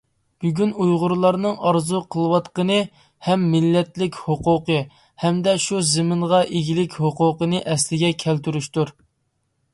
بۈگۈن 0.43 0.69
ئۇيغۇرلارنىڭ 0.83 1.59
ئارزۇ 1.71 1.99
قىلىۋاتقىنى 2.15 2.77
ھەم 3.27 3.43
مىللەتلىك 3.51 4.17
ھوقۇقى، 4.23 4.79
ھەمدە 5.25 5.55
شۇ 5.67 5.83
زېمىنغا 5.93 6.41
ئىگىلىك 6.61 6.99
ھوقۇقىنى 7.07 7.63
ئەسلىگە 7.75 8.15
كەلتۈرۈشتۇر. 8.27 8.97